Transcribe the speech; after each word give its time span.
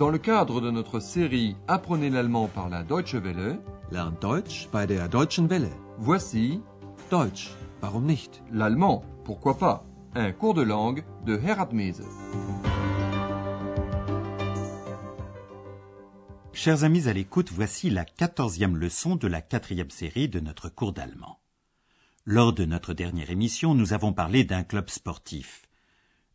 Dans 0.00 0.08
le 0.08 0.16
cadre 0.16 0.62
de 0.62 0.70
notre 0.70 0.98
série 0.98 1.56
Apprenez 1.68 2.08
l'allemand 2.08 2.48
par 2.48 2.70
la 2.70 2.82
Deutsche 2.82 3.16
Welle, 3.16 3.60
Lernt 3.92 4.22
Deutsch 4.22 4.66
bei 4.72 4.86
der 4.86 5.10
Deutschen 5.10 5.46
Welle. 5.46 5.68
voici 5.98 6.62
Deutsch, 7.10 7.50
warum 7.82 8.06
nicht? 8.06 8.42
l'allemand, 8.50 9.04
pourquoi 9.26 9.58
pas, 9.58 9.84
un 10.14 10.32
cours 10.32 10.54
de 10.54 10.62
langue 10.62 11.04
de 11.26 11.36
Herat 11.36 11.68
Mese. 11.74 12.02
Chers 16.54 16.82
amis 16.82 17.06
à 17.06 17.12
l'écoute, 17.12 17.52
voici 17.52 17.90
la 17.90 18.06
quatorzième 18.06 18.78
leçon 18.78 19.16
de 19.16 19.28
la 19.28 19.42
quatrième 19.42 19.90
série 19.90 20.30
de 20.30 20.40
notre 20.40 20.70
cours 20.70 20.94
d'allemand. 20.94 21.40
Lors 22.24 22.54
de 22.54 22.64
notre 22.64 22.94
dernière 22.94 23.30
émission, 23.30 23.74
nous 23.74 23.92
avons 23.92 24.14
parlé 24.14 24.44
d'un 24.44 24.62
club 24.62 24.88
sportif. 24.88 25.66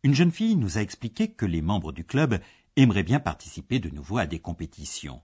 Une 0.04 0.14
jeune 0.14 0.30
fille 0.30 0.54
nous 0.54 0.78
a 0.78 0.82
expliqué 0.82 1.32
que 1.32 1.46
les 1.46 1.62
membres 1.62 1.90
du 1.90 2.04
club 2.04 2.38
aimeraient 2.76 3.02
bien 3.02 3.20
participer 3.20 3.78
de 3.78 3.90
nouveau 3.90 4.18
à 4.18 4.26
des 4.26 4.38
compétitions, 4.38 5.22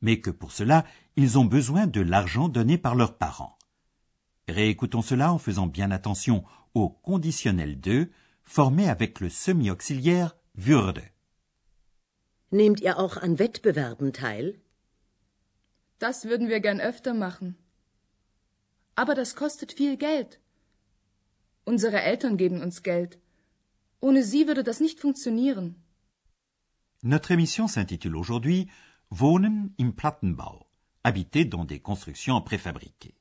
mais 0.00 0.20
que 0.20 0.30
pour 0.30 0.52
cela, 0.52 0.84
ils 1.16 1.38
ont 1.38 1.44
besoin 1.44 1.86
de 1.86 2.00
l'argent 2.00 2.48
donné 2.48 2.78
par 2.78 2.94
leurs 2.94 3.18
parents. 3.18 3.58
Réécoutons 4.48 5.02
cela 5.02 5.32
en 5.32 5.38
faisant 5.38 5.66
bien 5.66 5.90
attention 5.90 6.44
au 6.74 6.88
conditionnel 6.88 7.80
2 7.80 8.10
formé 8.44 8.88
avec 8.88 9.20
le 9.20 9.28
semi-auxiliaire 9.28 10.36
würde. 10.54 11.02
Nehmt 12.50 12.80
ihr 12.80 12.98
auch 12.98 13.16
an 13.16 13.38
Wettbewerben 13.38 14.12
teil? 14.12 14.60
Das 15.98 16.24
würden 16.26 16.48
wir 16.48 16.60
gern 16.60 16.80
öfter 16.80 17.14
machen. 17.14 17.56
Aber 18.94 19.14
das 19.14 19.34
kostet 19.34 19.72
viel 19.72 19.96
Geld. 19.96 20.38
Unsere 21.64 22.02
Eltern 22.02 22.36
geben 22.36 22.60
uns 22.60 22.82
Geld. 22.82 23.18
Ohne 24.00 24.22
sie 24.22 24.46
würde 24.48 24.64
das 24.64 24.80
nicht 24.80 25.00
funktionieren. 25.00 25.76
Notre 27.04 27.32
émission 27.32 27.66
s'intitule 27.66 28.14
aujourd'hui 28.14 28.68
Wohnen 29.10 29.70
im 29.80 29.90
Plattenbau, 29.90 30.68
habiter 31.02 31.44
dans 31.44 31.64
des 31.64 31.80
constructions 31.80 32.40
préfabriquées. 32.40 33.16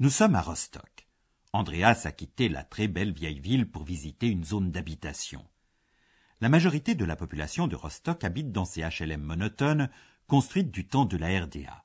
Nous 0.00 0.10
sommes 0.10 0.34
à 0.34 0.40
Rostock. 0.40 1.06
Andreas 1.52 2.02
a 2.04 2.10
quitté 2.10 2.48
la 2.48 2.64
très 2.64 2.88
belle 2.88 3.12
vieille 3.12 3.38
ville 3.38 3.70
pour 3.70 3.84
visiter 3.84 4.26
une 4.26 4.42
zone 4.42 4.72
d'habitation. 4.72 5.46
La 6.40 6.48
majorité 6.48 6.96
de 6.96 7.04
la 7.04 7.14
population 7.14 7.68
de 7.68 7.76
Rostock 7.76 8.24
habite 8.24 8.50
dans 8.50 8.64
ces 8.64 8.82
HLM 8.82 9.22
monotones 9.22 9.88
construites 10.26 10.72
du 10.72 10.88
temps 10.88 11.04
de 11.04 11.16
la 11.16 11.28
RDA. 11.44 11.84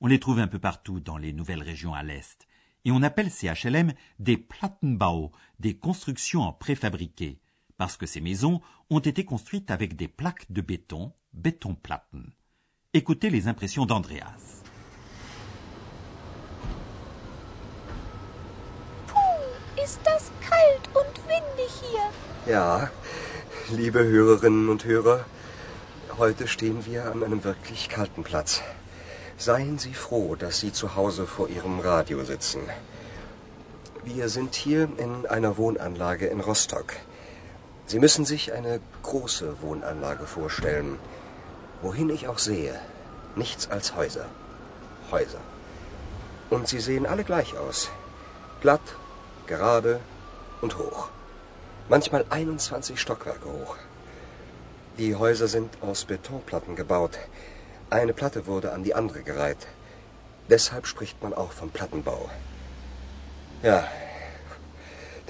On 0.00 0.06
les 0.06 0.20
trouve 0.20 0.38
un 0.38 0.46
peu 0.46 0.60
partout 0.60 1.00
dans 1.00 1.16
les 1.16 1.32
nouvelles 1.32 1.64
régions 1.64 1.92
à 1.92 2.04
l'est, 2.04 2.46
et 2.84 2.92
on 2.92 3.02
appelle 3.02 3.32
ces 3.32 3.48
HLM 3.48 3.94
des 4.20 4.36
Plattenbau, 4.36 5.32
des 5.58 5.76
constructions 5.76 6.42
en 6.42 6.52
préfabriqué, 6.52 7.40
parce 7.76 7.96
que 7.96 8.06
ces 8.06 8.20
maisons 8.20 8.60
ont 8.90 9.00
été 9.00 9.24
construites 9.24 9.70
avec 9.70 9.96
des 9.96 10.08
plaques 10.08 10.50
de 10.50 10.60
béton, 10.60 11.12
Betonplatten. 11.32 12.32
Écoutez 12.94 13.30
les 13.30 13.48
impressions 13.48 13.86
d'Andreas. 13.86 14.62
Puh, 19.06 19.82
ist 19.82 20.00
das 20.04 20.30
kalt 20.46 20.84
und 20.94 21.16
windig 21.26 21.72
hier. 21.80 22.52
Ja, 22.52 22.90
liebe 23.70 24.04
Hörerinnen 24.04 24.68
und 24.68 24.84
Hörer, 24.84 25.24
heute 26.18 26.46
stehen 26.48 26.84
wir 26.84 27.10
an 27.10 27.24
einem 27.24 27.44
wirklich 27.44 27.88
kalten 27.88 28.24
Platz. 28.24 28.60
Seien 29.38 29.78
Sie 29.78 29.94
froh, 29.94 30.36
dass 30.36 30.60
Sie 30.60 30.72
zu 30.72 30.94
Hause 30.94 31.26
vor 31.26 31.48
Ihrem 31.48 31.80
Radio 31.80 32.24
sitzen. 32.24 32.60
Wir 34.04 34.28
sind 34.28 34.54
hier 34.54 34.88
in 34.98 35.26
einer 35.26 35.56
Wohnanlage 35.56 36.26
in 36.26 36.40
Rostock. 36.40 36.94
Sie 37.92 37.98
müssen 37.98 38.24
sich 38.24 38.54
eine 38.54 38.80
große 39.02 39.60
Wohnanlage 39.60 40.24
vorstellen. 40.24 40.98
Wohin 41.82 42.08
ich 42.08 42.26
auch 42.26 42.38
sehe, 42.38 42.74
nichts 43.36 43.70
als 43.70 43.94
Häuser. 43.94 44.24
Häuser. 45.10 45.42
Und 46.48 46.68
sie 46.68 46.80
sehen 46.80 47.04
alle 47.04 47.22
gleich 47.22 47.58
aus. 47.58 47.90
Glatt, 48.62 48.80
gerade 49.46 50.00
und 50.62 50.78
hoch. 50.78 51.10
Manchmal 51.90 52.24
21 52.30 52.98
Stockwerke 52.98 53.52
hoch. 53.52 53.76
Die 54.96 55.14
Häuser 55.14 55.46
sind 55.46 55.70
aus 55.82 56.06
Betonplatten 56.06 56.76
gebaut. 56.76 57.18
Eine 57.90 58.14
Platte 58.14 58.46
wurde 58.46 58.72
an 58.72 58.84
die 58.84 58.94
andere 58.94 59.22
gereiht. 59.22 59.66
Deshalb 60.48 60.86
spricht 60.86 61.22
man 61.22 61.34
auch 61.34 61.52
vom 61.52 61.68
Plattenbau. 61.68 62.30
Ja, 63.62 63.86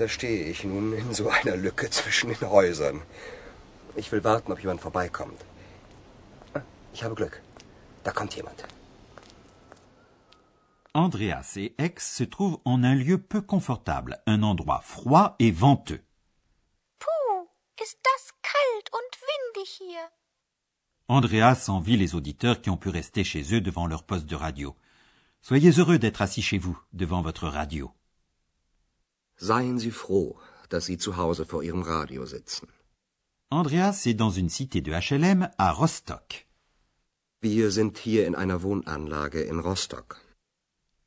da 0.03 0.09
stehe 0.09 0.45
ich 0.53 0.65
nun 0.65 0.93
in 0.93 1.15
so 1.15 1.29
einer 1.29 1.57
Lücke 1.57 1.89
zwischen 1.99 2.29
den 2.35 2.49
Häusern. 2.59 3.03
Ich 3.95 4.11
will 4.11 4.25
warten, 4.25 4.51
ob 4.53 4.59
jemand 4.65 4.81
vorbeikommt. 4.81 5.41
Ah, 6.55 6.63
Ich 6.95 7.05
habe 7.05 7.15
Glück. 7.15 7.41
Da 8.05 8.11
kommt 8.11 8.35
jemand. 8.35 8.65
Andreas 10.93 11.57
et 11.57 11.73
Aix 11.79 11.95
se 12.19 12.25
trouvent 12.25 12.59
en 12.65 12.83
un 12.85 12.97
lieu 12.97 13.19
peu 13.19 13.41
confortable, 13.41 14.19
un 14.27 14.43
endroit 14.43 14.83
froid 14.83 15.37
et 15.39 15.53
venteux. 15.53 16.01
Puh, 16.99 17.49
ist 17.83 17.99
das 18.09 18.23
kalt 18.43 18.87
und 18.99 19.13
windig 19.29 19.71
hier. 19.81 20.05
Andreas 21.09 21.69
envie 21.69 21.97
les 21.97 22.15
auditeurs 22.15 22.61
qui 22.61 22.71
ont 22.71 22.77
pu 22.85 22.89
rester 22.91 23.25
chez 23.25 23.55
eux 23.55 23.61
devant 23.61 23.87
leur 23.87 24.03
poste 24.03 24.27
de 24.27 24.37
radio. 24.37 24.75
Soyez 25.43 25.73
heureux 25.79 25.99
d'être 25.99 26.23
assis 26.23 26.43
chez 26.43 26.59
vous, 26.59 26.79
devant 26.93 27.23
votre 27.23 27.47
radio. 27.49 27.91
Seien 29.43 29.77
Sie 29.81 29.91
froh, 29.91 30.39
dass 30.69 30.87
Sie 30.87 30.99
zu 30.99 31.17
Hause 31.17 31.45
vor 31.45 31.65
Ihrem 31.65 31.83
Radio 31.83 32.27
sitzen. 32.27 32.69
Andreas 33.51 34.07
est 34.07 34.15
dans 34.15 34.31
une 34.31 34.49
cité 34.49 34.81
de 34.81 34.93
HLM 34.93 35.49
à 35.59 35.73
Rostock. 35.73 36.47
Wir 37.41 37.73
sind 37.73 37.99
hier 37.99 38.29
in 38.29 38.37
einer 38.37 38.63
Wohnanlage 38.63 39.41
in 39.43 39.59
Rostock. 39.59 40.21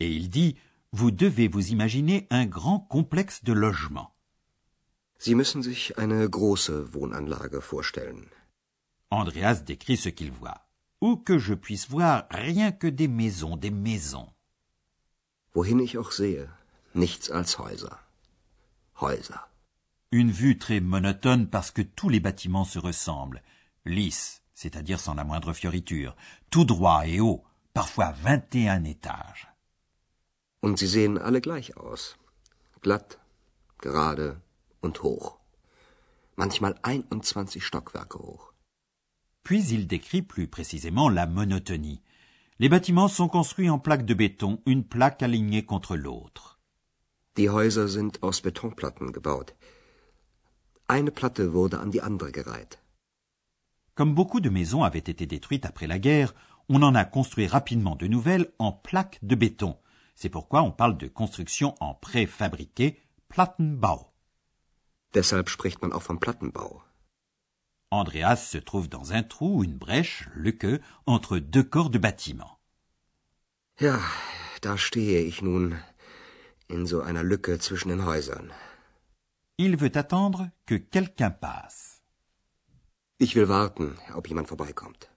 Et 0.02 0.12
il 0.12 0.30
dit, 0.30 0.58
vous 0.92 1.12
devez 1.12 1.48
vous 1.48 1.72
imaginer 1.72 2.28
un 2.30 2.46
grand 2.46 2.82
complexe 2.90 3.42
de 3.42 3.54
logements. 3.54 4.12
Sie 5.18 5.34
müssen 5.34 5.64
sich 5.64 5.98
eine 5.98 6.30
große 6.30 6.94
Wohnanlage 6.94 7.62
vorstellen. 7.62 8.28
Andreas 9.12 9.64
décrit 9.64 9.96
ce 9.96 10.10
qu'il 10.10 10.34
voit. 10.34 10.60
Où 11.02 11.16
que 11.16 11.40
je 11.40 11.54
puisse 11.54 11.88
voir 11.88 12.28
rien 12.32 12.74
que 12.74 12.88
des 12.88 13.08
maisons, 13.08 13.56
des 13.56 13.72
maisons. 13.72 14.28
Wohin 15.54 15.80
ich 15.80 15.98
auch 15.98 16.12
sehe, 16.12 16.50
nichts 16.94 17.32
als 17.32 17.60
Häuser. 17.60 18.05
Häuser. 19.02 19.40
Une 20.12 20.32
vue 20.32 20.58
très 20.58 20.80
monotone 20.80 21.48
parce 21.48 21.72
que 21.72 21.82
tous 21.82 22.10
les 22.10 22.20
bâtiments 22.20 22.64
se 22.64 22.80
ressemblent. 22.80 23.42
Lisses, 23.86 24.42
c'est-à-dire 24.54 25.00
sans 25.00 25.14
la 25.14 25.24
moindre 25.24 25.54
fioriture, 25.54 26.16
tout 26.50 26.66
droit 26.66 27.06
et 27.06 27.20
haut, 27.20 27.44
parfois 27.74 28.14
21 28.24 28.86
étages. 28.86 29.48
Und 30.62 30.80
sie 30.80 30.88
sehen 30.88 31.18
alle 31.18 31.42
gleich 31.42 31.78
aus. 31.78 32.18
Glatt, 32.82 33.20
gerade 33.82 34.42
und 34.82 35.04
hoch. 35.04 35.38
Manchmal 36.38 36.76
21 36.84 37.62
Stockwerke 37.62 38.18
hoch. 38.18 38.54
Puis 39.44 39.68
il 39.68 39.86
décrit 39.86 40.24
plus 40.24 40.48
précisément 40.48 41.08
la 41.10 41.28
monotonie. 41.28 42.02
Les 42.58 42.70
bâtiments 42.70 43.10
sont 43.10 43.28
construits 43.28 43.70
en 43.70 43.78
plaques 43.78 44.06
de 44.06 44.14
béton, 44.14 44.62
une 44.66 44.84
plaque 44.84 45.22
alignée 45.22 45.66
contre 45.66 45.96
l'autre. 45.96 46.55
Die 47.38 47.50
Häuser 47.50 47.88
sind 47.88 48.24
aus 48.24 48.42
Betonplatten 48.42 49.12
gebaut. 49.12 49.54
Eine 50.88 51.12
Platte 51.12 51.54
wurde 51.54 51.80
an 51.80 51.92
die 51.92 52.02
andere 52.02 52.32
gereiht. 52.32 52.80
Comme 53.96 54.14
beaucoup 54.14 54.42
de 54.42 54.50
maisons 54.50 54.84
avaient 54.84 55.10
été 55.10 55.26
détruites 55.26 55.66
après 55.66 55.88
la 55.88 56.00
guerre, 56.00 56.34
on 56.70 56.82
en 56.82 56.96
a 56.96 57.06
construit 57.06 57.48
rapidement 57.48 57.96
de 57.96 58.08
nouvelles 58.08 58.52
en 58.60 58.72
plaques 58.72 59.20
de 59.22 59.36
béton. 59.36 59.78
C'est 60.16 60.30
pourquoi 60.30 60.62
on 60.64 60.72
parle 60.72 60.98
de 60.98 61.08
construction 61.08 61.76
en 61.80 61.94
préfabriqué, 61.94 63.00
Plattenbau. 63.30 64.12
Deshalb 65.14 65.50
spricht 65.50 65.82
man 65.82 65.94
auch 65.94 66.04
vom 66.04 66.20
Plattenbau. 66.20 66.82
Andreas 67.92 68.38
se 68.38 68.58
trouve 68.58 68.90
dans 68.90 69.14
un 69.14 69.24
trou, 69.24 69.64
une 69.64 69.78
brèche, 69.78 70.30
Lücke, 70.34 70.82
entre 71.06 71.38
deux 71.40 71.64
corps 71.64 71.90
de 71.90 71.98
bâtiment. 71.98 72.60
Ja, 73.80 74.00
da 74.62 74.78
stehe 74.78 75.20
ich 75.22 75.42
nun 75.42 75.78
in 76.68 76.86
so 76.86 77.02
einer 77.02 77.24
Lücke 77.24 77.60
zwischen 77.60 77.90
den 77.90 78.06
Häusern. 78.06 78.52
Il 79.58 79.78
veut 79.78 79.96
attendre 79.98 80.52
que 80.66 80.76
quelqu'un 80.76 81.32
passe. 81.32 82.02
Ich 83.18 83.36
will 83.36 83.48
warten, 83.48 83.98
ob 84.14 84.28
jemand 84.28 84.48
vorbeikommt. 84.48 85.10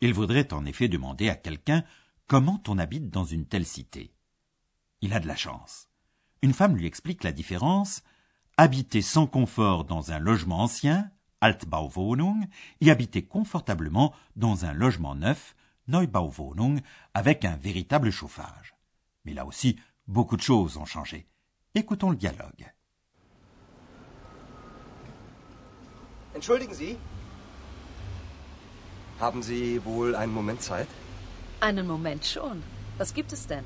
Il 0.00 0.14
voudrait 0.14 0.52
en 0.52 0.66
effet 0.66 0.88
demander 0.88 1.30
à 1.30 1.36
quelqu'un 1.36 1.84
comment 2.26 2.62
on 2.68 2.78
habite 2.78 3.10
dans 3.10 3.24
une 3.24 3.46
telle 3.46 3.66
cité. 3.66 4.12
Il 5.00 5.12
a 5.12 5.20
de 5.20 5.28
la 5.28 5.36
chance. 5.36 5.88
Une 6.42 6.52
femme 6.52 6.76
lui 6.76 6.86
explique 6.86 7.24
la 7.24 7.32
différence 7.32 8.02
habiter 8.56 9.02
sans 9.02 9.26
confort 9.26 9.84
dans 9.84 10.12
un 10.12 10.18
logement 10.18 10.60
ancien, 10.60 11.10
Altbauwohnung, 11.40 12.46
et 12.80 12.90
habiter 12.90 13.24
confortablement 13.24 14.14
dans 14.36 14.64
un 14.64 14.72
logement 14.72 15.14
neuf, 15.14 15.54
Neubauwohnung, 15.88 16.80
avec 17.14 17.44
un 17.44 17.56
véritable 17.56 18.10
chauffage. 18.10 18.74
Mais 19.24 19.34
là 19.34 19.44
aussi, 19.44 19.78
beaucoup 20.06 20.36
de 20.36 20.42
choses 20.42 20.76
ont 20.76 20.86
changé. 20.86 21.26
Écoutons 21.74 22.10
le 22.10 22.16
dialogue. 22.16 22.72
Entschuldigen 26.34 26.74
Sie? 26.74 26.96
Haben 29.20 29.42
Sie 29.42 29.84
wohl 29.84 30.14
einen 30.14 30.32
Moment 30.32 30.62
Zeit? 30.62 30.88
Einen 31.60 31.86
Moment 31.86 32.26
schon. 32.26 32.62
Was 32.98 33.14
gibt 33.14 33.32
es 33.32 33.46
denn? 33.46 33.64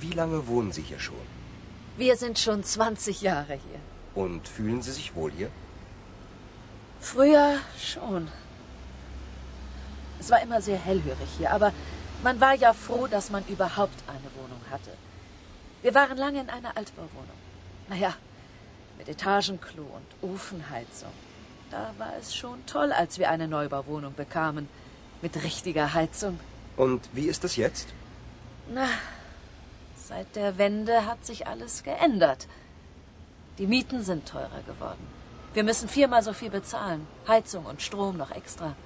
Wie 0.00 0.12
lange 0.12 0.46
wohnen 0.46 0.72
Sie 0.72 0.82
hier 0.82 0.98
schon? 0.98 1.26
Wir 1.96 2.16
sind 2.16 2.38
schon 2.38 2.64
20 2.64 3.22
Jahre 3.22 3.54
hier. 3.54 3.80
Und 4.14 4.48
fühlen 4.48 4.82
Sie 4.82 4.92
sich 4.92 5.14
wohl 5.14 5.30
hier? 5.30 5.50
Früher 7.00 7.58
schon. 7.78 8.28
Es 10.18 10.30
war 10.30 10.42
immer 10.42 10.60
sehr 10.60 10.78
hellhörig 10.78 11.28
hier, 11.38 11.50
aber 11.52 11.72
man 12.22 12.40
war 12.40 12.54
ja 12.54 12.72
froh, 12.72 13.06
dass 13.06 13.30
man 13.30 13.44
überhaupt 13.46 14.02
eine 14.06 14.30
Wohnung 14.36 14.60
hatte. 14.70 14.90
Wir 15.82 15.94
waren 15.94 16.18
lange 16.18 16.40
in 16.40 16.50
einer 16.50 16.76
Altbauwohnung. 16.76 17.38
Naja, 17.88 18.14
mit 18.98 19.08
Etagenklo 19.08 19.82
und 19.82 20.30
Ofenheizung. 20.30 21.12
Da 21.70 21.94
war 21.96 22.12
es 22.20 22.34
schon 22.34 22.64
toll, 22.66 22.92
als 22.92 23.18
wir 23.18 23.30
eine 23.30 23.48
Neubauwohnung 23.48 24.14
bekamen. 24.14 24.68
Mit 25.22 25.42
richtiger 25.42 25.94
Heizung. 25.94 26.38
Und 26.76 27.08
wie 27.12 27.26
ist 27.26 27.44
es 27.44 27.56
jetzt? 27.56 27.88
Na, 28.68 28.88
seit 29.96 30.34
der 30.36 30.58
Wende 30.58 31.06
hat 31.06 31.24
sich 31.24 31.46
alles 31.46 31.82
geändert. 31.82 32.46
Die 33.58 33.66
Mieten 33.66 34.02
sind 34.02 34.28
teurer 34.28 34.62
geworden. 34.66 35.06
Wir 35.52 35.64
müssen 35.64 35.88
viermal 35.88 36.22
so 36.22 36.32
viel 36.32 36.50
bezahlen. 36.50 37.06
Heizung 37.26 37.66
und 37.66 37.82
Strom 37.82 38.16
noch 38.16 38.30
extra. 38.30 38.76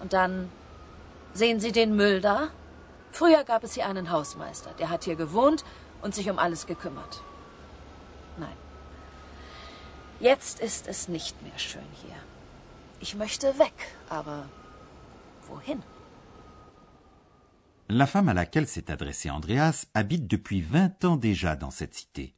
Und 0.00 0.12
dann 0.12 0.50
sehen 1.34 1.60
Sie 1.60 1.72
den 1.72 1.96
Müll 1.96 2.20
da? 2.20 2.48
Früher 3.12 3.44
gab 3.44 3.64
es 3.64 3.74
hier 3.74 3.86
einen 3.86 4.10
Hausmeister, 4.10 4.70
der 4.78 4.88
hat 4.88 5.04
hier 5.04 5.16
gewohnt 5.16 5.64
und 6.02 6.14
sich 6.14 6.30
um 6.30 6.38
alles 6.38 6.66
gekümmert. 6.66 7.22
Nein. 8.38 8.56
Jetzt 10.20 10.60
ist 10.60 10.86
es 10.86 11.08
nicht 11.08 11.40
mehr 11.42 11.58
schön 11.58 11.90
hier. 12.02 12.16
Ich 13.00 13.14
möchte 13.14 13.58
weg, 13.58 13.74
aber 14.08 14.48
wohin? 15.48 15.82
La 17.88 18.06
femme 18.06 18.28
à 18.28 18.34
laquelle 18.34 18.68
s'est 18.68 18.90
adressé 18.90 19.30
Andreas 19.30 19.86
habite 19.94 20.28
depuis 20.28 20.60
vingt 20.60 21.04
ans 21.04 21.16
déjà 21.16 21.56
dans 21.56 21.72
cette 21.72 21.94
cité. 21.94 22.34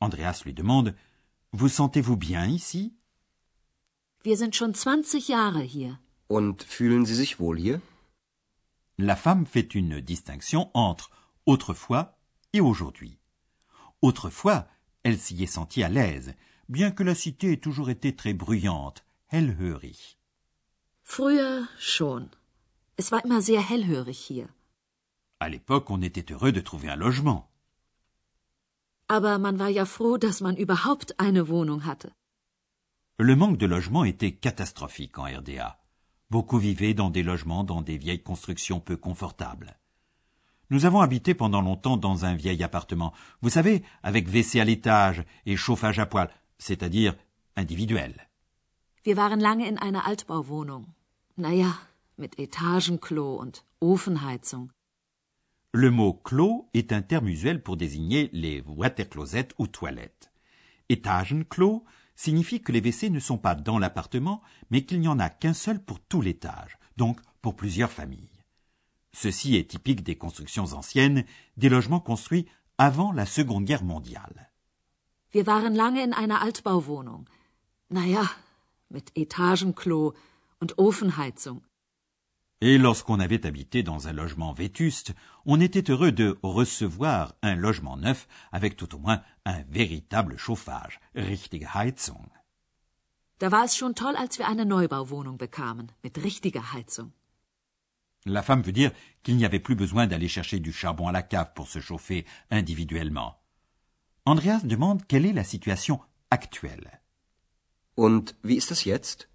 Andreas 0.00 0.42
lui 0.44 0.54
demande 0.54 0.94
Vous 1.52 1.68
sentez-vous 1.68 2.16
bien 2.16 2.46
ici 2.46 2.94
Wir 4.22 4.36
sind 4.38 4.56
schon 4.56 4.72
20 4.74 5.28
Jahre 5.28 5.62
hier. 5.62 5.98
Und 6.28 6.62
fühlen 6.62 7.04
Sie 7.04 7.14
sich 7.14 7.38
wohl 7.38 7.58
hier? 7.58 7.82
La 8.96 9.16
femme 9.16 9.44
fait 9.44 9.74
une 9.74 10.00
distinction 10.00 10.70
entre 10.72 11.10
autrefois 11.44 12.13
et 12.54 12.60
aujourd'hui. 12.60 13.18
Autrefois, 14.00 14.66
elle 15.02 15.18
s'y 15.18 15.42
est 15.42 15.46
sentie 15.46 15.82
à 15.82 15.90
l'aise, 15.90 16.34
bien 16.68 16.90
que 16.90 17.02
la 17.02 17.14
cité 17.14 17.52
ait 17.52 17.60
toujours 17.60 17.90
été 17.90 18.16
très 18.16 18.32
bruyante, 18.32 19.04
hellhörig. 19.28 20.18
Früher 21.02 21.66
schon. 21.78 22.30
Es 22.96 23.10
war 23.10 23.22
immer 23.24 23.42
sehr 23.42 23.60
hellhörig 23.60 24.30
hier. 24.30 24.48
À 25.40 25.48
l'époque, 25.50 25.90
on 25.90 26.00
était 26.00 26.32
heureux 26.32 26.52
de 26.52 26.60
trouver 26.60 26.88
un 26.88 26.96
logement. 26.96 27.50
Aber 29.08 29.38
man 29.38 29.58
war 29.58 29.68
ja 29.68 29.84
froh, 29.84 30.16
dass 30.16 30.40
man 30.40 30.56
überhaupt 30.56 31.14
eine 31.18 31.48
Wohnung 31.48 31.84
hatte. 31.84 32.12
Le 33.18 33.36
manque 33.36 33.58
de 33.58 33.66
logement 33.66 34.04
était 34.04 34.32
catastrophique 34.32 35.18
en 35.18 35.24
RDA. 35.24 35.78
Beaucoup 36.30 36.58
vivaient 36.58 36.94
dans 36.94 37.10
des 37.10 37.22
logements 37.22 37.64
dans 37.64 37.82
des 37.82 37.98
vieilles 37.98 38.22
constructions 38.22 38.80
peu 38.80 38.96
confortables. 38.96 39.76
Nous 40.70 40.86
avons 40.86 41.00
habité 41.00 41.34
pendant 41.34 41.60
longtemps 41.60 41.96
dans 41.96 42.24
un 42.24 42.34
vieil 42.34 42.62
appartement, 42.62 43.12
vous 43.42 43.50
savez, 43.50 43.82
avec 44.02 44.28
WC 44.28 44.60
à 44.60 44.64
l'étage 44.64 45.24
et 45.46 45.56
chauffage 45.56 45.98
à 45.98 46.06
poêle, 46.06 46.30
c'est-à-dire 46.58 47.14
individuel. 47.56 48.14
Wir 49.04 49.16
waren 49.16 49.40
lange 49.40 49.64
in 49.64 49.76
einer 49.76 50.06
Altbauwohnung. 50.06 50.86
Naja, 51.36 51.76
mit 52.16 52.38
Etagenklo 52.38 53.36
und 53.36 53.64
Ofenheizung. 53.80 54.70
Le 55.72 55.90
mot 55.90 56.14
clos 56.14 56.68
est 56.72 56.92
un 56.92 57.02
terme 57.02 57.28
usuel 57.28 57.62
pour 57.62 57.76
désigner 57.76 58.30
les 58.32 58.62
waterclosets 58.66 59.48
ou 59.58 59.66
toilettes. 59.66 60.30
Étagenklo 60.88 61.84
signifie 62.14 62.62
que 62.62 62.72
les 62.72 62.80
WC 62.80 63.10
ne 63.10 63.18
sont 63.18 63.38
pas 63.38 63.54
dans 63.54 63.78
l'appartement, 63.78 64.40
mais 64.70 64.84
qu'il 64.84 65.00
n'y 65.00 65.08
en 65.08 65.18
a 65.18 65.28
qu'un 65.28 65.52
seul 65.52 65.82
pour 65.82 66.00
tout 66.00 66.22
l'étage, 66.22 66.78
donc 66.96 67.20
pour 67.42 67.56
plusieurs 67.56 67.90
familles. 67.90 68.30
Ceci 69.14 69.54
est 69.54 69.70
typique 69.70 70.02
des 70.02 70.16
constructions 70.16 70.72
anciennes, 70.72 71.24
des 71.56 71.68
logements 71.68 72.00
construits 72.00 72.46
avant 72.78 73.12
la 73.12 73.26
Seconde 73.26 73.64
Guerre 73.64 73.84
mondiale. 73.84 74.50
Wir 75.32 75.46
waren 75.46 75.74
lange 75.74 76.02
in 76.02 76.12
einer 76.12 76.42
Altbauwohnung. 76.42 77.26
Naja, 77.90 78.28
mit 78.90 79.12
Etagenklo 79.16 80.14
und 80.60 80.78
Ofenheizung. 80.78 81.62
Et 82.60 82.78
lorsqu'on 82.78 83.20
avait 83.20 83.46
habité 83.46 83.82
dans 83.82 84.08
un 84.08 84.12
logement 84.12 84.52
vétuste, 84.52 85.14
on 85.44 85.60
était 85.60 85.90
heureux 85.90 86.12
de 86.12 86.38
recevoir 86.42 87.34
un 87.42 87.54
logement 87.54 87.96
neuf 87.96 88.26
avec 88.52 88.76
tout 88.76 88.94
au 88.94 88.98
moins 88.98 89.22
un 89.44 89.62
véritable 89.68 90.36
chauffage, 90.38 91.00
richtige 91.14 91.74
Heizung. 91.74 92.30
Da 93.38 93.50
war 93.50 93.64
es 93.64 93.76
schon 93.76 93.94
toll, 93.94 94.16
als 94.16 94.38
wir 94.38 94.48
eine 94.48 94.64
Neubauwohnung 94.64 95.36
bekamen, 95.36 95.92
mit 96.02 96.22
richtiger 96.22 96.72
Heizung. 96.72 97.12
La 98.26 98.42
femme 98.42 98.62
veut 98.62 98.72
dire 98.72 98.90
qu'il 99.22 99.36
n'y 99.36 99.44
avait 99.44 99.60
plus 99.60 99.74
besoin 99.74 100.06
d'aller 100.06 100.28
chercher 100.28 100.58
du 100.58 100.72
charbon 100.72 101.08
à 101.08 101.12
la 101.12 101.22
cave 101.22 101.52
pour 101.54 101.68
se 101.68 101.80
chauffer 101.80 102.24
individuellement. 102.50 103.36
Andreas 104.24 104.62
demande 104.64 105.06
quelle 105.06 105.26
est 105.26 105.34
la 105.34 105.44
situation 105.44 106.00
actuelle. 106.30 107.00
Und 107.96 108.34
wie 108.42 108.56
ist 108.56 108.70
es 108.70 108.84
jetzt? 108.86 109.28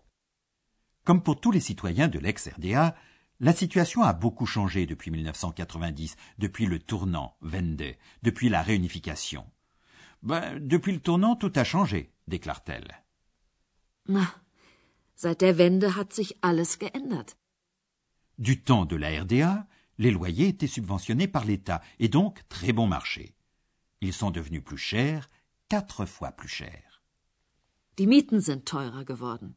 Comme 1.05 1.21
pour 1.21 1.39
tous 1.39 1.51
les 1.51 1.61
citoyens 1.61 2.07
de 2.07 2.19
l'ex-RDA, 2.19 2.95
la 3.39 3.53
situation 3.53 4.03
a 4.03 4.13
beaucoup 4.13 4.45
changé 4.45 4.85
depuis 4.85 5.11
1990, 5.11 6.17
depuis 6.39 6.65
le 6.65 6.79
tournant, 6.79 7.37
Wende, 7.41 7.95
depuis 8.23 8.49
la 8.49 8.61
réunification. 8.61 9.45
Ben, 10.23 10.59
depuis 10.59 10.91
le 10.91 10.99
tournant, 10.99 11.35
tout 11.35 11.53
a 11.55 11.63
changé, 11.63 12.11
déclare-t-elle. 12.27 13.03
Na, 14.07 14.27
seit 15.15 15.39
der 15.39 15.57
Wende 15.57 15.95
hat 15.95 16.11
sich 16.11 16.35
alles 16.41 16.77
geändert. 16.79 17.38
Du 18.39 18.63
temps 18.63 18.85
de 18.85 18.95
la 18.95 19.21
RDA, 19.21 19.67
les 19.97 20.11
loyers 20.11 20.47
étaient 20.47 20.65
subventionnés 20.65 21.27
par 21.27 21.43
l'État 21.43 21.81
et 21.99 22.07
donc 22.07 22.41
très 22.47 22.71
bon 22.71 22.87
marché. 22.87 23.35
Ils 23.99 24.13
sont 24.13 24.31
devenus 24.31 24.63
plus 24.63 24.77
chers, 24.77 25.29
quatre 25.67 26.05
fois 26.05 26.31
plus 26.31 26.47
chers. 26.47 27.01
Die 27.97 28.07
Mieten 28.07 28.39
sind 28.39 28.63
teurer 28.63 29.03
geworden. 29.03 29.55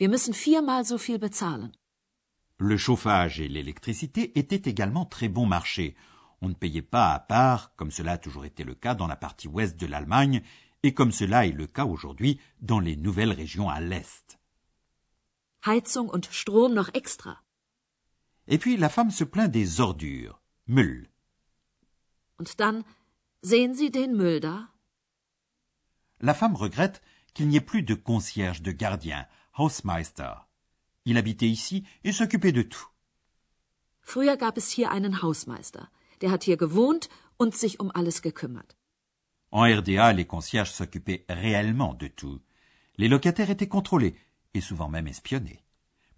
Wir 0.00 0.08
müssen 0.08 0.34
viermal 0.34 0.84
so 0.84 0.98
viel 0.98 1.18
bezahlen. 1.18 1.70
Le 2.58 2.76
chauffage 2.76 3.38
et 3.38 3.46
l'électricité 3.46 4.36
étaient 4.36 4.68
également 4.68 5.04
très 5.04 5.28
bon 5.28 5.46
marché. 5.46 5.94
On 6.40 6.48
ne 6.48 6.54
payait 6.54 6.82
pas 6.82 7.14
à 7.14 7.20
part, 7.20 7.76
comme 7.76 7.92
cela 7.92 8.12
a 8.12 8.18
toujours 8.18 8.44
été 8.44 8.64
le 8.64 8.74
cas 8.74 8.96
dans 8.96 9.06
la 9.06 9.14
partie 9.14 9.46
ouest 9.46 9.78
de 9.78 9.86
l'Allemagne, 9.86 10.42
et 10.82 10.92
comme 10.92 11.12
cela 11.12 11.46
est 11.46 11.52
le 11.52 11.68
cas 11.68 11.84
aujourd'hui 11.84 12.40
dans 12.60 12.80
les 12.80 12.96
nouvelles 12.96 13.32
régions 13.32 13.68
à 13.68 13.80
l'est. 13.80 14.40
Heizung 15.64 16.08
und 16.08 16.26
Strom 16.32 16.74
noch 16.74 16.90
extra. 16.94 17.43
Et 18.46 18.58
puis 18.58 18.76
la 18.76 18.88
femme 18.88 19.10
se 19.10 19.24
plaint 19.24 19.50
des 19.50 19.80
ordures, 19.80 20.40
Müll. 20.66 21.08
Und 22.38 22.58
dann 22.60 22.84
sehen 23.42 23.74
Sie 23.74 23.90
den 23.90 24.16
Müll 24.16 24.40
da? 24.40 24.68
La 26.20 26.34
femme 26.34 26.56
regrette 26.56 27.00
qu'il 27.34 27.48
n'y 27.48 27.56
ait 27.56 27.60
plus 27.60 27.82
de 27.82 27.94
concierge, 27.94 28.62
de 28.62 28.72
gardien, 28.72 29.26
Hausmeister. 29.58 30.34
Il 31.04 31.18
habitait 31.18 31.48
ici 31.48 31.84
et 32.02 32.12
s'occupait 32.12 32.52
de 32.52 32.62
tout. 32.62 32.88
Früher 34.00 34.36
gab 34.36 34.56
es 34.56 34.70
hier 34.70 34.90
einen 34.90 35.22
Hausmeister. 35.22 35.88
Der 36.20 36.30
hat 36.30 36.44
hier 36.44 36.56
gewohnt 36.56 37.08
und 37.36 37.54
sich 37.54 37.80
um 37.80 37.90
alles 37.94 38.22
gekümmert. 38.22 38.76
En 39.50 39.62
RDA, 39.62 40.12
les 40.12 40.26
concierges 40.26 40.72
s'occupaient 40.72 41.24
réellement 41.28 41.94
de 41.94 42.08
tout. 42.08 42.40
Les 42.96 43.08
locataires 43.08 43.50
étaient 43.50 43.68
contrôlés 43.68 44.16
et 44.52 44.60
souvent 44.60 44.88
même 44.88 45.06
espionnés. 45.06 45.62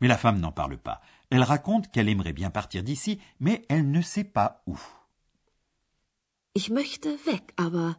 Mais 0.00 0.08
la 0.08 0.18
femme 0.18 0.40
n'en 0.40 0.52
parle 0.52 0.78
pas. 0.78 1.00
Elle 1.30 1.42
raconte 1.42 1.90
qu'elle 1.90 2.08
aimerait 2.08 2.32
bien 2.32 2.50
partir 2.50 2.82
d'ici, 2.82 3.18
mais 3.40 3.64
elle 3.68 3.90
ne 3.90 4.00
sait 4.00 4.24
pas 4.24 4.62
où. 4.66 4.78
Ich 6.54 6.70
möchte 6.70 7.06
weg, 7.26 7.42
aber 7.56 7.96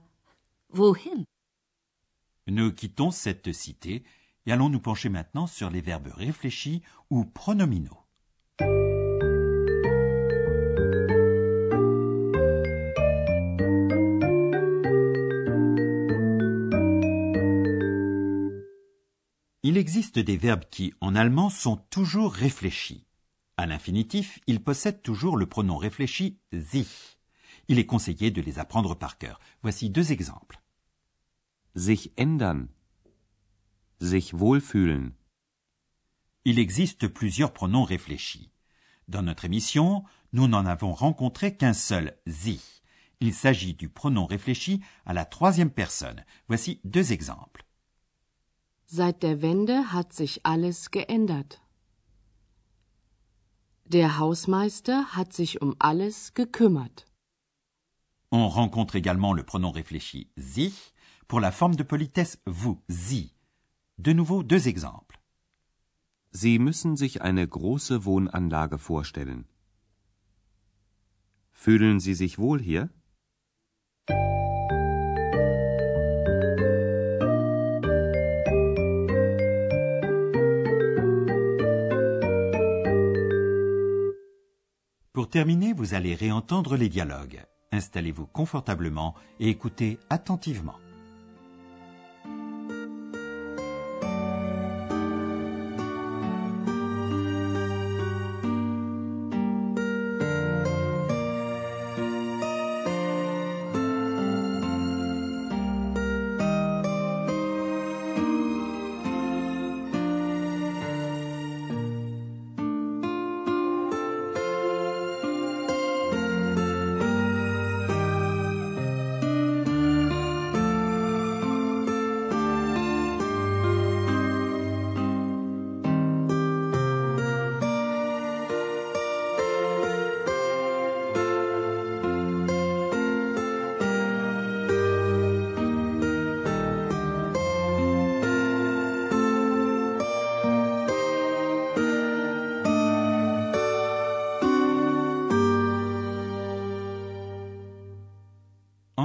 wohin? 0.69 1.25
Nous 2.47 2.71
quittons 2.71 3.11
cette 3.11 3.51
cité 3.51 4.03
et 4.45 4.51
allons 4.51 4.69
nous 4.69 4.79
pencher 4.79 5.09
maintenant 5.09 5.45
sur 5.45 5.69
les 5.69 5.81
verbes 5.81 6.11
réfléchis 6.15 6.81
ou 7.09 7.25
pronominaux. 7.25 8.03
Il 19.63 19.75
existe 19.75 20.17
des 20.17 20.37
verbes 20.37 20.63
qui, 20.71 20.93
en 21.01 21.13
allemand, 21.13 21.49
sont 21.49 21.75
toujours 21.89 22.33
réfléchis. 22.33 23.06
À 23.57 23.65
l'infinitif, 23.65 24.39
ils 24.45 24.63
possèdent 24.63 25.01
toujours 25.01 25.35
le 25.35 25.47
pronom 25.47 25.77
réfléchi 25.77 26.39
sich. 26.53 27.17
Il 27.67 27.79
est 27.79 27.87
conseillé 27.87 28.29
de 28.29 28.41
les 28.41 28.59
apprendre 28.59 28.95
par 28.95 29.17
cœur. 29.17 29.39
Voici 29.63 29.89
deux 29.89 30.11
exemples. 30.11 30.61
Sich 31.75 32.11
ändern. 32.17 32.67
Sich 33.99 34.33
wohlfühlen. 34.33 35.11
Il 36.45 36.59
existe 36.59 37.07
plusieurs 37.07 37.51
pronoms 37.51 37.83
réfléchis. 37.83 38.51
Dans 39.07 39.23
notre 39.23 39.45
émission, 39.45 40.03
nous 40.33 40.47
n'en 40.47 40.65
avons 40.65 40.93
rencontré 40.93 41.57
qu'un 41.57 41.73
seul, 41.73 42.15
sie. 42.27 42.61
Il 43.19 43.33
s'agit 43.33 43.73
du 43.73 43.89
pronom 43.89 44.27
réfléchi 44.27 44.81
à 45.05 45.13
la 45.13 45.25
troisième 45.25 45.71
personne. 45.71 46.23
Voici 46.47 46.79
deux 46.83 47.11
exemples. 47.11 47.65
Seit 48.85 49.19
der 49.21 49.41
Wende 49.41 49.83
hat 49.91 50.13
sich 50.13 50.39
alles 50.43 50.89
geändert. 50.89 51.66
Der 53.89 54.19
Hausmeister 54.19 55.15
hat 55.15 55.31
sich 55.31 55.61
um 55.61 55.73
alles 55.79 56.33
gekümmert. 56.33 57.05
On 58.31 58.45
rencontre 58.49 58.95
également 58.97 59.31
le 59.33 59.43
pronom 59.43 59.71
réfléchi 59.71 60.27
sich 60.35 60.93
pour 61.29 61.39
la 61.39 61.53
forme 61.53 61.77
de 61.77 61.83
politesse 61.83 62.37
vous, 62.45 62.81
sie. 62.89 63.31
De 63.97 64.11
nouveau 64.13 64.43
deux 64.43 64.67
exemples. 64.67 65.17
Sie 66.31 66.59
müssen 66.59 66.97
sich 66.97 67.21
eine 67.21 67.47
große 67.47 68.03
Wohnanlage 68.03 68.77
vorstellen. 68.77 69.45
Fühlen 71.53 72.01
Sie 72.01 72.13
sich 72.13 72.37
wohl 72.37 72.61
hier? 72.61 72.89
Pour 85.17 85.29
terminer, 85.31 85.73
vous 85.73 85.95
allez 85.95 86.13
réentendre 86.13 86.77
les 86.77 86.89
dialogues. 86.89 87.43
Installez-vous 87.71 88.27
confortablement 88.27 89.15
et 89.39 89.49
écoutez 89.49 89.97
attentivement. 90.11 90.75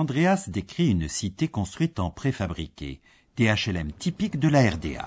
Andreas 0.02 0.48
décrit 0.48 0.88
une 0.90 1.08
cité 1.08 1.46
construite 1.46 2.00
en 2.00 2.10
préfabriqué, 2.10 3.00
des 3.36 3.54
HLM 3.54 3.92
typiques 3.92 4.40
de 4.40 4.48
la 4.48 4.62
RDA. 4.68 5.06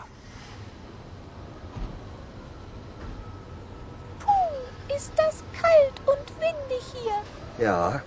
Puh, 4.22 4.96
ist 4.96 5.12
das 5.18 5.44
kalt 5.60 5.98
und 6.08 6.28
windig 6.40 6.84
hier. 6.94 7.18
Ja, 7.60 8.04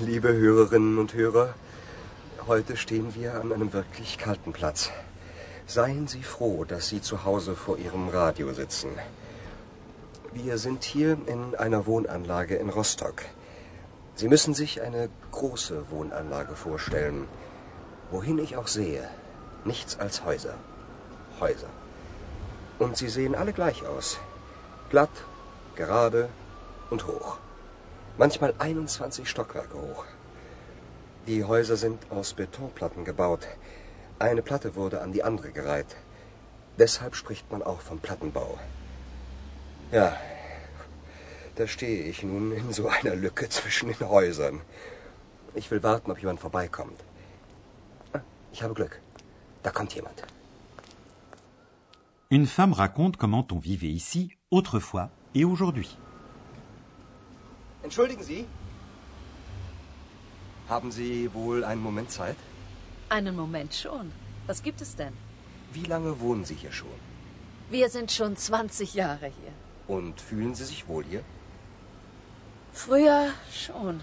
liebe 0.00 0.30
Hörerinnen 0.34 0.98
und 0.98 1.14
Hörer, 1.14 1.54
heute 2.46 2.76
stehen 2.76 3.14
wir 3.14 3.40
an 3.40 3.50
einem 3.50 3.72
wirklich 3.72 4.18
kalten 4.18 4.52
Platz. 4.52 4.90
Seien 5.66 6.08
Sie 6.08 6.22
froh, 6.22 6.64
dass 6.64 6.90
Sie 6.90 7.00
zu 7.00 7.24
Hause 7.24 7.56
vor 7.56 7.78
Ihrem 7.78 8.10
Radio 8.10 8.52
sitzen. 8.52 8.90
Wir 10.34 10.58
sind 10.58 10.84
hier 10.84 11.16
in 11.26 11.54
einer 11.54 11.86
Wohnanlage 11.86 12.56
in 12.56 12.68
Rostock. 12.68 13.24
Sie 14.14 14.28
müssen 14.28 14.54
sich 14.54 14.82
eine 14.82 15.08
große 15.30 15.90
Wohnanlage 15.90 16.54
vorstellen. 16.54 17.26
Wohin 18.10 18.38
ich 18.38 18.56
auch 18.56 18.66
sehe, 18.66 19.08
nichts 19.64 19.98
als 19.98 20.24
Häuser. 20.24 20.54
Häuser. 21.40 21.70
Und 22.78 22.96
sie 22.96 23.08
sehen 23.08 23.34
alle 23.34 23.52
gleich 23.52 23.86
aus. 23.86 24.18
Glatt, 24.90 25.10
gerade 25.76 26.28
und 26.90 27.06
hoch. 27.06 27.38
Manchmal 28.18 28.54
21 28.58 29.28
Stockwerke 29.28 29.78
hoch. 29.78 30.04
Die 31.26 31.44
Häuser 31.44 31.76
sind 31.76 31.98
aus 32.10 32.34
Betonplatten 32.34 33.04
gebaut. 33.04 33.46
Eine 34.18 34.42
Platte 34.42 34.74
wurde 34.74 35.00
an 35.00 35.12
die 35.12 35.22
andere 35.22 35.52
gereiht. 35.52 35.96
Deshalb 36.78 37.14
spricht 37.16 37.50
man 37.50 37.62
auch 37.62 37.80
vom 37.80 38.00
Plattenbau. 38.00 38.58
Ja, 39.90 40.16
da 41.56 41.66
stehe 41.66 42.04
ich 42.04 42.22
nun 42.22 42.52
in 42.52 42.72
so 42.72 42.88
einer 42.88 43.14
Lücke 43.14 43.48
zwischen 43.48 43.88
den 43.88 44.08
Häusern. 44.08 44.60
Ich 45.54 45.70
will 45.70 45.82
warten, 45.82 46.10
ob 46.10 46.18
jemand 46.18 46.40
vorbeikommt. 46.40 46.98
Ah, 48.12 48.20
ich 48.52 48.62
habe 48.62 48.74
Glück. 48.74 49.00
Da 49.62 49.70
kommt 49.70 49.94
jemand. 49.94 50.22
Une 52.30 52.46
femme 52.46 52.72
raconte 52.72 53.18
comment 53.18 53.52
on 53.52 53.60
vivait 53.62 53.94
ici 53.94 54.38
autrefois 54.50 55.10
et 55.34 55.44
aujourd'hui. 55.44 55.88
Entschuldigen 57.82 58.22
Sie. 58.22 58.46
Haben 60.68 60.90
Sie 60.90 61.28
wohl 61.34 61.64
einen 61.64 61.82
Moment 61.82 62.10
Zeit? 62.10 62.36
Einen 63.10 63.36
Moment 63.36 63.74
schon. 63.74 64.12
Was 64.46 64.62
gibt 64.62 64.80
es 64.80 64.96
denn? 64.96 65.12
Wie 65.74 65.84
lange 65.84 66.20
wohnen 66.20 66.44
Sie 66.46 66.54
hier 66.54 66.72
schon? 66.72 66.98
Wir 67.68 67.90
sind 67.90 68.10
schon 68.10 68.36
20 68.36 68.94
Jahre 68.94 69.26
hier. 69.26 69.52
Und 69.86 70.20
fühlen 70.20 70.54
Sie 70.54 70.64
sich 70.64 70.88
wohl 70.88 71.04
hier? 71.04 71.22
Früher 72.72 73.30
schon. 73.52 74.00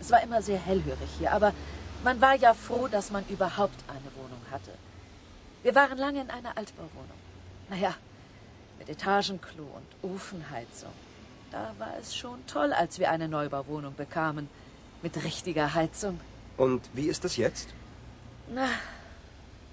Es 0.00 0.10
war 0.10 0.22
immer 0.22 0.40
sehr 0.42 0.58
hellhörig 0.58 1.10
hier, 1.18 1.32
aber 1.32 1.52
man 2.02 2.20
war 2.20 2.34
ja 2.34 2.54
froh, 2.54 2.88
dass 2.88 3.10
man 3.10 3.24
überhaupt 3.28 3.84
eine 3.88 4.14
Wohnung 4.16 4.40
hatte. 4.50 4.72
Wir 5.62 5.74
waren 5.74 5.98
lange 5.98 6.22
in 6.22 6.30
einer 6.30 6.56
Altbauwohnung. 6.56 7.18
Naja, 7.68 7.94
mit 8.78 8.88
Etagenklo 8.88 9.64
und 9.64 10.10
Ofenheizung. 10.10 10.92
Da 11.50 11.74
war 11.78 11.96
es 12.00 12.16
schon 12.16 12.46
toll, 12.46 12.72
als 12.72 12.98
wir 12.98 13.10
eine 13.10 13.28
Neubauwohnung 13.28 13.94
bekamen. 13.94 14.48
Mit 15.02 15.22
richtiger 15.22 15.74
Heizung. 15.74 16.20
Und 16.56 16.88
wie 16.94 17.08
ist 17.08 17.24
es 17.24 17.36
jetzt? 17.36 17.68
Na, 18.48 18.68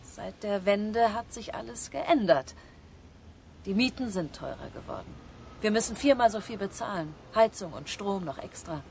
seit 0.04 0.42
der 0.44 0.66
Wende 0.66 1.14
hat 1.14 1.34
sich 1.34 1.56
alles 1.56 1.90
geändert. 1.92 2.54
Die 3.66 3.74
Mieten 3.74 4.10
sind 4.10 4.36
teurer 4.36 4.70
geworden. 4.74 5.27
Wir 5.62 5.72
müssen 5.72 5.96
viermal 5.96 6.30
so 6.30 6.40
viel 6.40 6.58
bezahlen. 6.58 7.14
Heizung 7.36 7.74
und 7.74 7.90
Strom 7.90 8.24
noch 8.26 8.38
extra. 8.38 8.84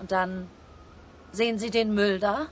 Und 0.00 0.10
dann 0.12 0.48
sehen 1.32 1.58
Sie 1.58 1.70
den 1.70 1.94
Müll 1.94 2.18
da? 2.18 2.48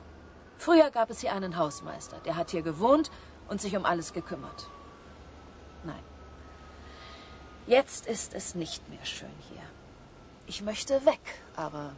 Früher 0.59 0.91
gab 0.91 1.11
es 1.11 1.21
hier 1.21 1.33
einen 1.33 1.57
Hausmeister, 1.57 2.19
der 2.25 2.37
hat 2.37 2.51
hier 2.51 2.63
gewohnt 2.63 3.11
und 3.49 3.61
sich 3.61 3.77
um 3.77 3.85
alles 3.85 4.13
gekümmert. 4.13 4.69
Nein. 5.85 6.03
Jetzt 7.67 8.07
ist 8.07 8.33
es 8.35 8.55
nicht 8.55 8.89
mehr 8.89 9.05
schön 9.05 9.37
hier. 9.51 9.63
Ich 10.47 10.63
möchte 10.63 11.05
weg, 11.05 11.43
aber 11.57 11.93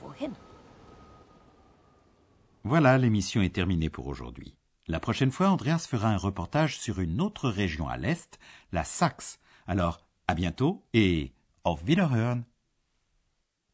wohin? 0.00 0.34
Voilà, 2.64 2.96
l'émission 2.96 3.42
est 3.42 3.54
terminée 3.54 3.90
pour 3.90 4.06
aujourd'hui. 4.06 4.54
La 4.86 4.98
prochaine 4.98 5.30
fois, 5.30 5.50
Andreas 5.50 5.86
fera 5.86 6.08
un 6.08 6.16
reportage 6.16 6.78
sur 6.78 6.98
une 6.98 7.20
autre 7.20 7.48
région 7.48 7.88
à 7.88 7.96
l'est, 7.96 8.38
la 8.72 8.84
Saxe. 8.84 9.38
Alors, 9.66 10.00
à 10.26 10.34
bientôt 10.34 10.82
et 10.92 11.32
auf 11.64 11.84
Wiederhören. 11.86 12.44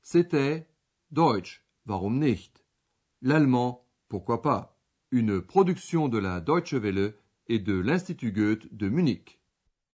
C'était 0.03 0.67
Deutsch, 1.11 1.63
warum 1.87 2.19
nicht? 2.19 2.65
L'allemand, 3.23 3.85
pourquoi 4.09 4.43
pas? 4.43 4.77
Une 5.11 5.41
production 5.43 6.09
de 6.09 6.19
la 6.19 6.41
Deutsche 6.41 6.75
Welle 6.75 7.15
et 7.47 7.59
de 7.59 7.75
l'Institut 7.75 8.33
Goethe 8.33 8.75
de 8.75 8.89
Munich. 8.89 9.38